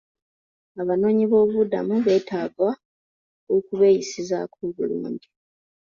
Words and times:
Abanoonyi 0.81 1.23
b'obubuddamu 1.29 1.95
beetaga 2.05 2.67
okubeeyisizzaako 3.55 4.57
obulungi. 4.69 5.29